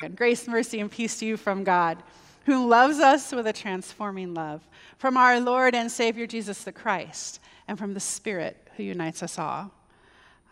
[0.00, 2.02] And grace, mercy, and peace to you from God,
[2.46, 4.62] who loves us with a transforming love,
[4.96, 9.38] from our Lord and Savior Jesus the Christ, and from the Spirit who unites us
[9.38, 9.72] all.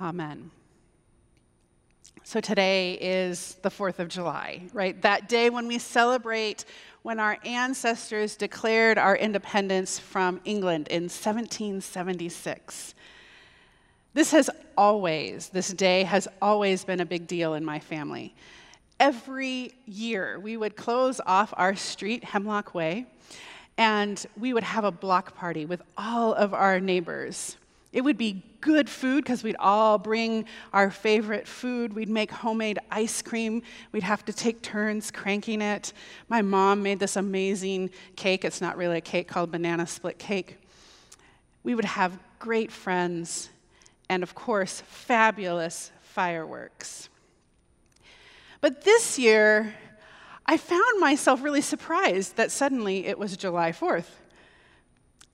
[0.01, 0.51] Amen.
[2.25, 5.01] So today is the 4th of July, right?
[5.03, 6.65] That day when we celebrate
[7.03, 12.95] when our ancestors declared our independence from England in 1776.
[14.13, 18.35] This has always, this day has always been a big deal in my family
[18.99, 23.07] every year we would close off our street, Hemlock Way,
[23.79, 27.57] and we would have a block party with all of our neighbors.
[27.93, 31.93] It would be good food because we'd all bring our favorite food.
[31.93, 33.63] We'd make homemade ice cream.
[33.93, 35.93] We'd have to take turns cranking it.
[36.29, 38.45] My mom made this amazing cake.
[38.45, 40.59] It's not really a cake called banana split cake.
[41.63, 43.51] We would have great friends
[44.09, 47.09] and, of course, fabulous fireworks.
[48.61, 49.75] But this year,
[50.47, 54.07] I found myself really surprised that suddenly it was July 4th.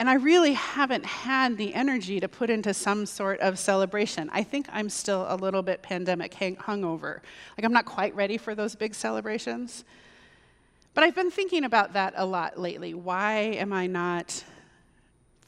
[0.01, 4.29] And I really haven't had the energy to put into some sort of celebration.
[4.33, 7.21] I think I'm still a little bit pandemic hungover.
[7.57, 9.85] Like, I'm not quite ready for those big celebrations.
[10.95, 12.95] But I've been thinking about that a lot lately.
[12.95, 14.43] Why am I not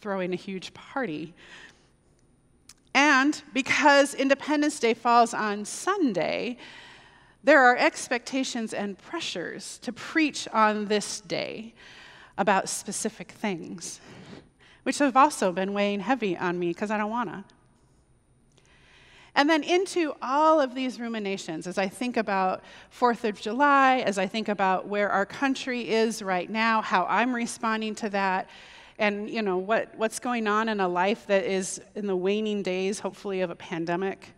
[0.01, 1.35] throwing a huge party?
[2.95, 6.59] And because Independence Day falls on Sunday,
[7.45, 11.75] there are expectations and pressures to preach on this day
[12.39, 14.01] about specific things,
[14.83, 17.45] which have also been weighing heavy on me because I don't want to.
[19.37, 22.63] And then into all of these ruminations, as I think about
[22.97, 27.35] 4th of July, as I think about where our country is right now, how I'm
[27.35, 28.49] responding to that,
[28.97, 32.63] and you know what, what's going on in a life that is in the waning
[32.63, 34.33] days, hopefully, of a pandemic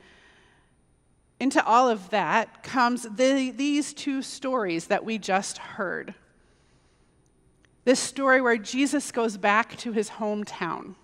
[1.39, 6.15] into all of that comes the, these two stories that we just heard.
[7.85, 10.95] This story where Jesus goes back to his hometown.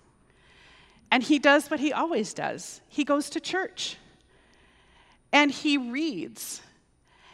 [1.11, 3.97] And he does what he always does he goes to church
[5.31, 6.61] and he reads.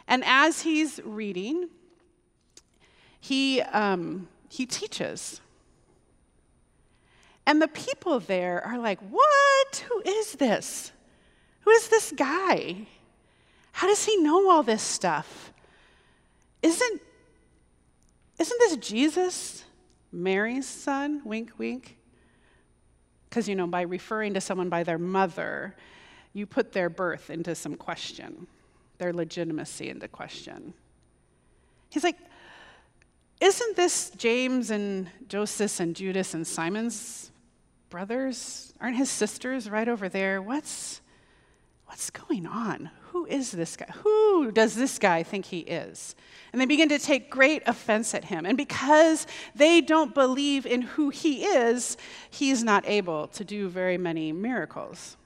[0.08, 1.68] And as he's reading,
[3.20, 5.40] he, um, he teaches.
[7.46, 9.84] And the people there are like, What?
[9.88, 10.92] Who is this?
[11.70, 12.78] Who is this guy?
[13.70, 15.52] How does he know all this stuff?
[16.62, 17.00] Isn't,
[18.40, 19.62] isn't this Jesus,
[20.10, 21.22] Mary's son?
[21.24, 21.96] Wink, wink.
[23.28, 25.76] Because, you know, by referring to someone by their mother,
[26.32, 28.48] you put their birth into some question,
[28.98, 30.74] their legitimacy into question.
[31.88, 32.18] He's like,
[33.40, 37.30] isn't this James and Joseph and Judas and Simon's
[37.90, 38.74] brothers?
[38.80, 40.42] Aren't his sisters right over there?
[40.42, 41.00] What's,
[41.90, 42.88] what's going on?
[43.08, 43.86] Who is this guy?
[44.04, 46.14] Who does this guy think he is?
[46.52, 48.46] And they begin to take great offense at him.
[48.46, 51.96] And because they don't believe in who he is,
[52.30, 55.16] he's not able to do very many miracles.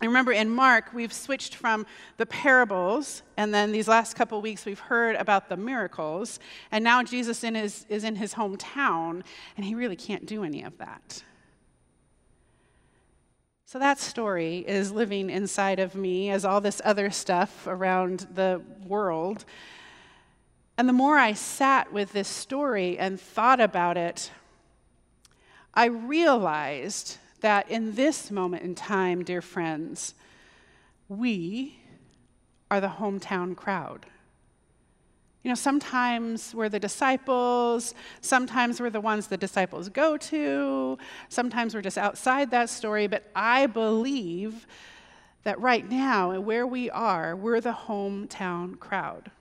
[0.00, 1.86] I remember in Mark, we've switched from
[2.16, 6.40] the parables, and then these last couple weeks we've heard about the miracles,
[6.72, 9.22] and now Jesus in his, is in his hometown,
[9.56, 11.22] and he really can't do any of that.
[13.72, 18.60] So that story is living inside of me as all this other stuff around the
[18.86, 19.46] world.
[20.76, 24.30] And the more I sat with this story and thought about it,
[25.72, 30.12] I realized that in this moment in time, dear friends,
[31.08, 31.78] we
[32.70, 34.04] are the hometown crowd.
[35.42, 40.98] You know, sometimes we're the disciples, sometimes we're the ones the disciples go to,
[41.28, 44.66] sometimes we're just outside that story, but I believe
[45.42, 49.32] that right now, where we are, we're the hometown crowd.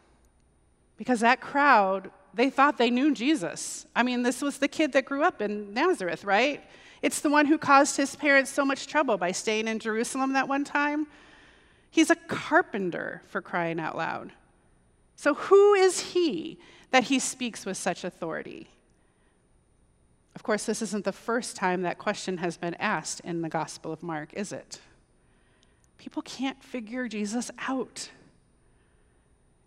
[0.97, 3.85] Because that crowd, they thought they knew Jesus.
[3.95, 6.63] I mean, this was the kid that grew up in Nazareth, right?
[7.03, 10.47] It's the one who caused his parents so much trouble by staying in Jerusalem that
[10.47, 11.05] one time.
[11.91, 14.31] He's a carpenter, for crying out loud.
[15.21, 16.57] So, who is he
[16.89, 18.69] that he speaks with such authority?
[20.33, 23.93] Of course, this isn't the first time that question has been asked in the Gospel
[23.93, 24.81] of Mark, is it?
[25.99, 28.09] People can't figure Jesus out.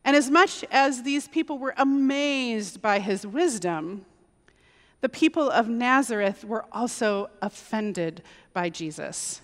[0.04, 4.06] And as much as these people were amazed by his wisdom,
[5.02, 9.40] the people of Nazareth were also offended by Jesus.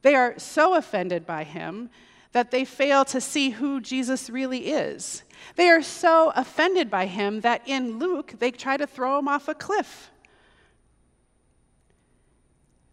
[0.00, 1.90] They are so offended by him
[2.32, 5.24] that they fail to see who Jesus really is.
[5.56, 9.48] They are so offended by him that in Luke, they try to throw him off
[9.48, 10.10] a cliff.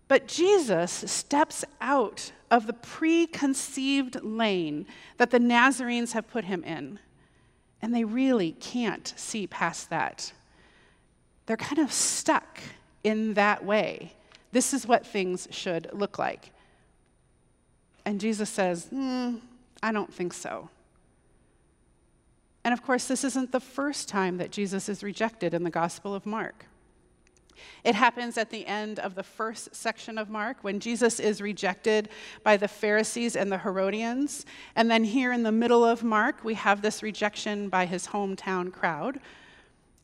[0.08, 4.86] But Jesus steps out of the preconceived lane
[5.18, 7.00] that the Nazarenes have put him in.
[7.82, 10.32] And they really can't see past that.
[11.46, 12.60] They're kind of stuck
[13.04, 14.14] in that way.
[14.52, 16.52] This is what things should look like.
[18.08, 19.42] And Jesus says, mm,
[19.84, 20.70] I don't think so.
[22.64, 26.16] And of course, this isn't the first time that Jesus is rejected in the Gospel
[26.16, 26.68] of Mark.
[27.84, 32.08] It happens at the end of the first section of Mark when Jesus is rejected
[32.46, 34.46] by the Pharisees and the Herodians.
[34.78, 38.72] And then here in the middle of Mark, we have this rejection by his hometown
[38.72, 39.20] crowd.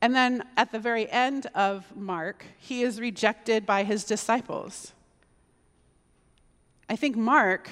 [0.02, 4.92] And then at the very end of Mark, he is rejected by his disciples.
[6.90, 7.70] I think Mark,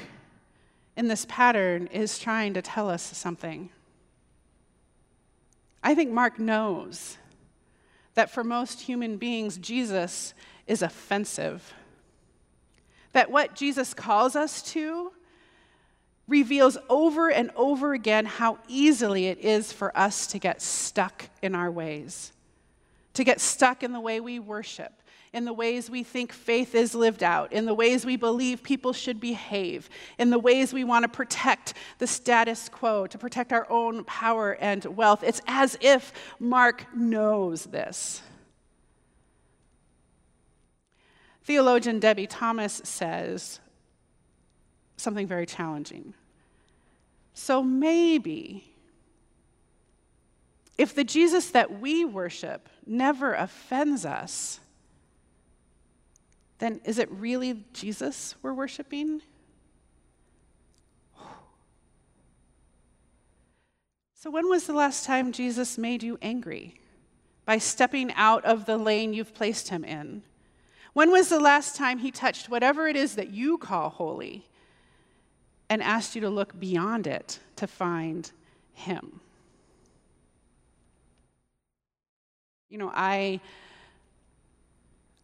[0.96, 3.70] in this pattern, is trying to tell us something.
[5.84, 7.18] I think Mark knows
[8.14, 10.34] that for most human beings, Jesus
[10.68, 11.74] is offensive.
[13.14, 15.12] That what Jesus calls us to
[16.28, 21.56] reveals over and over again how easily it is for us to get stuck in
[21.56, 22.32] our ways,
[23.14, 25.01] to get stuck in the way we worship,
[25.34, 28.92] in the ways we think faith is lived out, in the ways we believe people
[28.92, 33.70] should behave, in the ways we want to protect the status quo, to protect our
[33.70, 35.24] own power and wealth.
[35.24, 38.22] It's as if Mark knows this.
[41.44, 43.60] Theologian Debie Thomas says
[44.98, 46.14] something very challenging.
[47.34, 48.66] So maybe
[50.78, 54.60] if the Jesus that we worship never offends us,
[56.62, 59.24] then is it really Jesus we're worshiping?
[64.14, 66.80] So, when was the last time Jesus made you angry
[67.46, 70.22] by stepping out of the lane you've placed him in?
[70.94, 74.48] When was the last time he touched whatever it is that you call holy
[75.68, 78.32] and asked you to look beyond it to find
[78.74, 79.20] him?
[82.70, 83.42] You know, I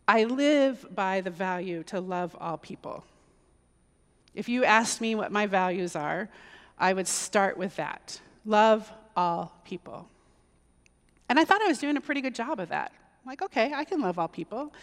[0.07, 3.04] I live by the value to love all people.
[4.33, 6.30] If you asked me what my values are,
[6.77, 10.07] I would start with that love all people.
[11.27, 12.94] And I thought I was doing a pretty good job of that.
[13.25, 14.74] Like, okay, I can love all people.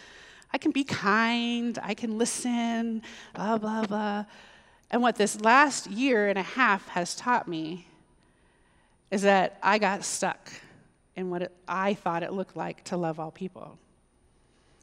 [0.53, 3.01] I can be kind, I can listen,
[3.33, 4.25] blah, blah, blah.
[4.91, 7.87] And what this last year and a half has taught me
[9.09, 10.51] is that I got stuck
[11.15, 13.79] in what it, I thought it looked like to love all people.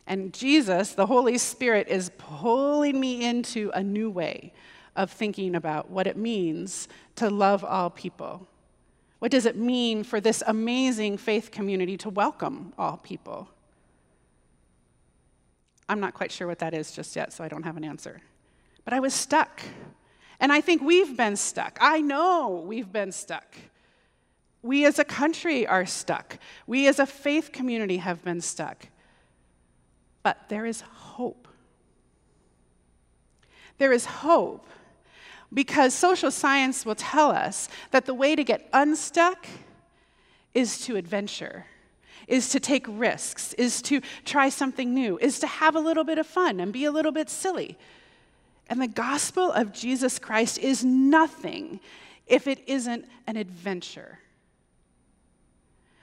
[0.06, 4.52] And Jesus, the Holy Spirit, is pulling me into a new way
[4.96, 8.46] of thinking about what it means to love all people.
[9.20, 13.48] What does it mean for this amazing faith community to welcome all people?
[15.88, 18.20] I'm not quite sure what that is just yet, so I don't have an answer.
[18.84, 19.62] But I was stuck.
[20.40, 21.78] And I think we've been stuck.
[21.80, 23.54] I know we've been stuck.
[24.62, 26.38] We as a country are stuck.
[26.66, 28.88] We as a faith community have been stuck.
[30.22, 31.48] But there is hope.
[33.78, 34.66] There is hope
[35.52, 39.46] because social science will tell us that the way to get unstuck
[40.54, 41.66] is to adventure,
[42.28, 46.18] is to take risks, is to try something new, is to have a little bit
[46.18, 47.76] of fun and be a little bit silly.
[48.68, 51.80] And the gospel of Jesus Christ is nothing
[52.26, 54.18] if it isn't an adventure.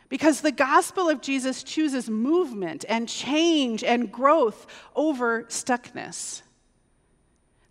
[0.10, 6.42] Because the gospel of Jesus chooses movement and change and growth over stuckness.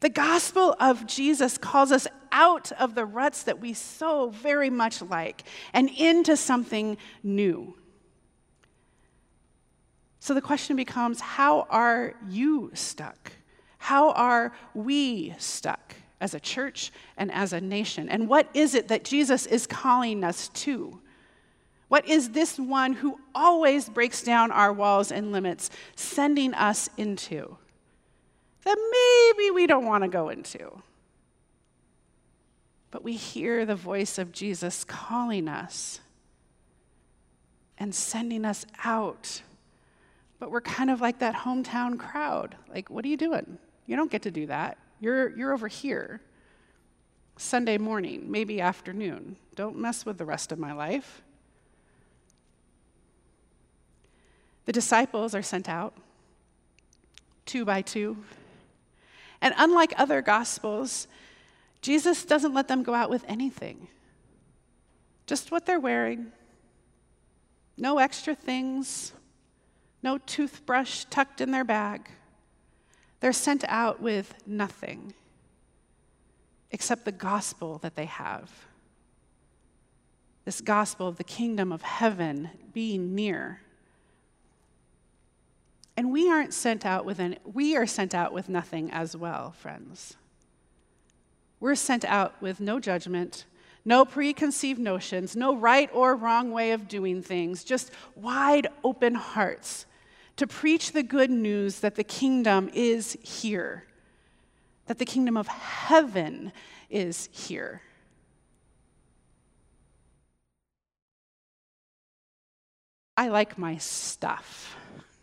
[0.01, 5.03] The gospel of Jesus calls us out of the ruts that we so very much
[5.03, 5.43] like
[5.73, 7.75] and into something new.
[10.21, 13.33] So the question becomes how are you stuck?
[13.79, 18.09] How are we stuck as a church and as a nation?
[18.09, 21.01] And what is it that Jesus is calling us to?
[21.89, 27.57] What is this one who always breaks down our walls and limits sending us into
[28.65, 30.83] that maybe we don't want to go into?
[32.91, 36.01] But we hear the voice of Jesus calling us
[37.79, 39.43] and sending us out.
[40.39, 42.57] But we're kind of like that hometown crowd.
[42.73, 43.59] Like, what are you doing?
[43.87, 44.79] You don't get to do that.
[45.01, 46.21] You're, you're over here.
[47.37, 49.37] Sunday morning, maybe afternoon.
[49.55, 51.23] Don't mess with the rest of my life.
[54.69, 55.95] The disciples are sent out
[57.47, 58.19] two by two.
[59.41, 61.09] And unlike other gospels,
[61.81, 63.89] Jesus doesn't let them go out with anything,
[65.27, 66.33] just what they're wearing.
[67.79, 69.15] No extra things,
[70.03, 72.11] no toothbrush tucked in their bag.
[73.21, 75.15] They're sent out with nothing
[76.71, 78.53] except the gospel that they have.
[80.45, 83.63] this gospel of the kingdom of heaven being near.
[85.99, 89.51] And we aren't sent out with an, we are sent out with nothing as well,
[89.51, 90.17] friends.
[91.59, 93.47] We're sent out with no judgment,
[93.85, 99.87] no preconceived notions, no right or wrong way of doing things, just wide open hearts
[100.37, 103.83] to preach the good news that the kingdom is here,
[104.87, 106.53] that the kingdom of heaven
[106.89, 107.83] is here.
[113.17, 114.78] I like my stuff.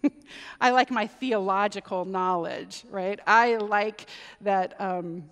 [0.61, 3.19] I like my theological knowledge, right?
[3.25, 4.07] I like
[4.41, 5.29] that, um,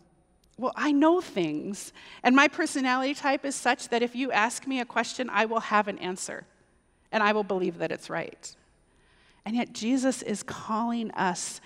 [0.58, 1.94] well, I know things.
[2.24, 5.60] And my personality type is such that if you ask me a question, I will
[5.62, 6.46] have an answer
[7.12, 8.56] and I will believe that it's right.
[9.46, 11.60] And yet, Jesus is calling us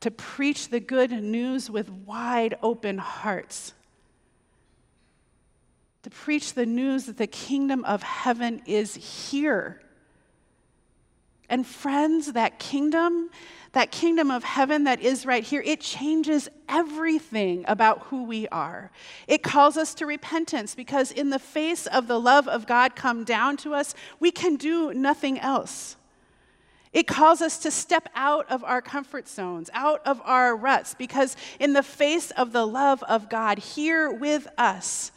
[0.00, 3.74] to preach the good news with wide open hearts.
[6.04, 8.94] To preach the news that the kingdom of heaven is
[9.30, 9.80] here.
[11.48, 13.30] And, friends, that kingdom,
[13.72, 18.90] that kingdom of heaven that is right here, it changes everything about who we are.
[19.28, 23.22] It calls us to repentance because, in the face of the love of God come
[23.22, 25.96] down to us, we can do nothing else.
[26.92, 31.36] It calls us to step out of our comfort zones, out of our ruts, because
[31.60, 35.12] in the face of the love of God here with us,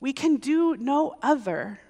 [0.00, 1.80] we can do no other.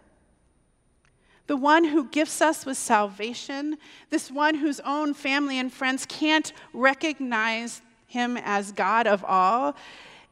[1.48, 3.78] The one who gifts us with salvation,
[4.10, 9.74] this one whose own family and friends can't recognize him as God of all,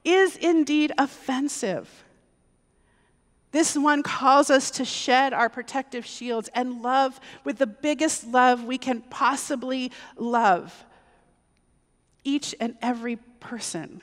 [0.04, 2.04] is indeed offensive.
[3.50, 8.64] This one calls us to shed our protective shields and love with the biggest love
[8.64, 10.85] we can possibly love
[12.25, 14.02] each and every person.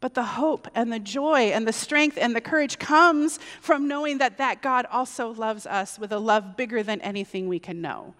[0.00, 4.18] But the hope and the joy and the strength and the courage comes from knowing
[4.18, 8.14] that that God also loves us with a love bigger than anything we can know.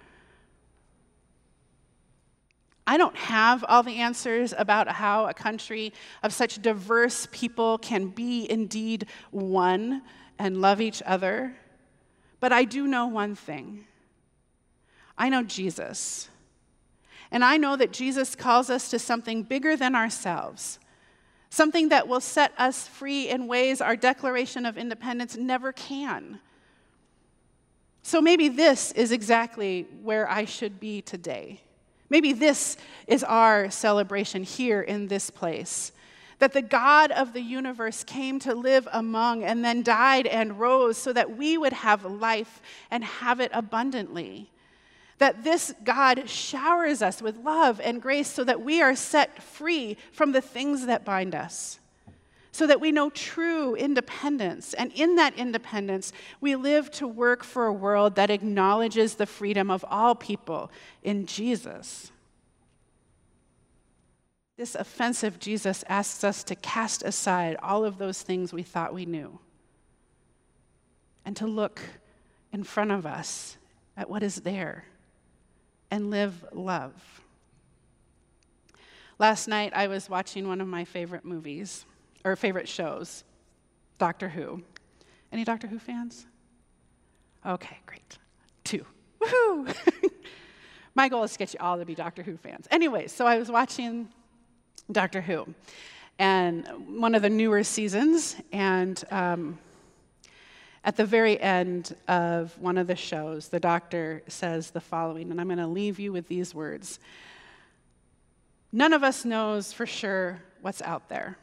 [2.87, 5.93] I don't have all the answers about how a country
[6.23, 10.03] of such diverse people can be indeed one
[10.39, 11.55] and love each other,
[12.41, 13.85] but I do know one thing
[15.19, 16.31] I know Jesus.
[17.31, 20.79] And I know that Jesus calls us to something bigger than ourselves,
[21.51, 26.41] something that will set us free in ways our Declaration of Independence never can.
[28.03, 31.61] So maybe this is exactly where I should be today.
[32.11, 32.77] Maybe this
[33.07, 35.93] is our celebration here in this place
[36.39, 40.97] that the God of the universe came to live among and then died and rose
[40.97, 44.51] so that we would have life and have it abundantly.
[45.19, 49.97] That this God showers us with love and grace so that we are set free
[50.13, 51.81] from the things that bind us,
[52.53, 54.75] so that we know true independence.
[54.75, 59.71] And in that independence, we live to work for a world that acknowledges the freedom
[59.71, 60.71] of all people
[61.03, 62.13] in Jesus.
[64.57, 69.07] This offensive Jesus asks us to cast aside all of those things we thought we
[69.07, 69.39] knew
[71.25, 71.81] and to look
[72.53, 73.57] in front of us
[73.97, 74.85] at what is there
[75.91, 76.93] and live love.
[79.19, 81.85] Last night, I was watching one of my favorite movies,
[82.25, 83.25] or favorite shows,
[83.99, 84.63] Doctor Who.
[85.33, 86.27] Any Doctor Who fans?
[87.45, 88.19] Okay, great.
[88.65, 88.85] Two.
[89.21, 89.75] Woohoo!
[90.95, 92.69] my goal is to get you all to be Doctor Who fans.
[92.71, 94.09] Anyway, so I was watching
[94.93, 95.47] Doctor Who,
[96.19, 96.67] and
[97.01, 98.37] one of the newer seasons.
[98.53, 99.59] And um,
[100.85, 105.41] at the very end of one of the shows, the doctor says the following, and
[105.41, 106.99] I'm going to leave you with these words
[108.73, 111.39] None of us knows for sure what's out there.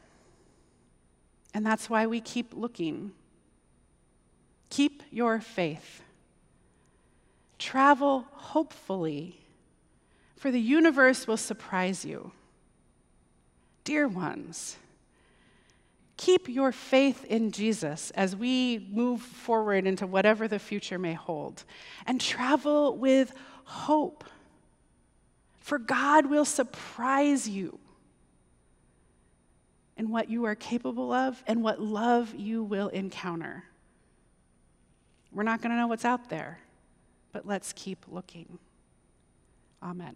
[1.54, 3.12] And that's why we keep looking.
[4.70, 6.02] Keep your faith.
[7.58, 9.40] Travel hopefully,
[10.36, 12.32] for the universe will surprise you.
[13.84, 14.76] Dear ones,
[16.26, 21.62] keep your faith in Jesus as we move forward into whatever the future may hold,
[22.04, 24.24] and travel with hope.
[25.58, 27.78] For God will surprise you
[29.96, 33.62] in what you are capable of and what love you will encounter.
[35.32, 36.58] We're not going to know what's out there,
[37.32, 38.58] but let's keep looking.
[39.80, 40.14] Amen.